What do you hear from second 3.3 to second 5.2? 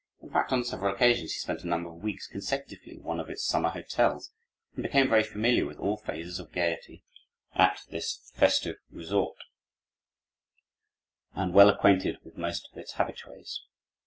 summer hotels and became